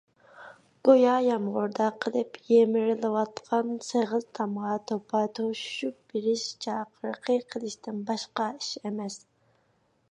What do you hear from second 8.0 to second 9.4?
باشقا ئىش ئەمەس.